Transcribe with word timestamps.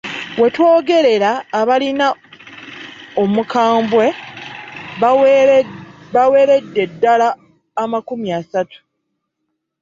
Wetwogerera 0.41 1.31
abalina 1.59 2.07
Omukambwe 3.21 4.05
baweredde 6.15 6.83
ddala 6.91 7.27
makumi 7.91 8.29
asatu 8.39 8.79